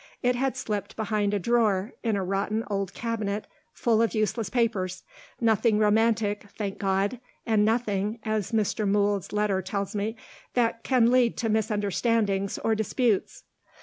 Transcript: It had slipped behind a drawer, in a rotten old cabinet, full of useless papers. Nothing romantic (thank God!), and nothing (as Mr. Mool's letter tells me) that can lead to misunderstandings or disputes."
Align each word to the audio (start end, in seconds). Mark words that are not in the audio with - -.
It 0.23 0.35
had 0.35 0.57
slipped 0.57 0.95
behind 0.95 1.31
a 1.31 1.37
drawer, 1.37 1.93
in 2.01 2.15
a 2.15 2.23
rotten 2.23 2.63
old 2.71 2.91
cabinet, 2.95 3.45
full 3.71 4.01
of 4.01 4.15
useless 4.15 4.49
papers. 4.49 5.03
Nothing 5.39 5.77
romantic 5.77 6.47
(thank 6.57 6.79
God!), 6.79 7.19
and 7.45 7.63
nothing 7.63 8.17
(as 8.23 8.51
Mr. 8.51 8.87
Mool's 8.87 9.31
letter 9.31 9.61
tells 9.61 9.93
me) 9.95 10.15
that 10.55 10.81
can 10.83 11.11
lead 11.11 11.37
to 11.37 11.49
misunderstandings 11.49 12.57
or 12.57 12.73
disputes." 12.73 13.43